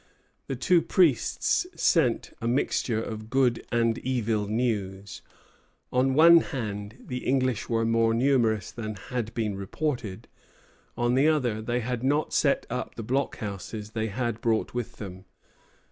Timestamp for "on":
5.93-6.15, 10.97-11.13